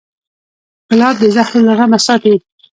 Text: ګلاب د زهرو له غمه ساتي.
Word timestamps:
ګلاب 0.89 1.15
د 1.19 1.23
زهرو 1.35 1.59
له 1.67 1.73
غمه 1.77 1.99
ساتي. 2.05 2.35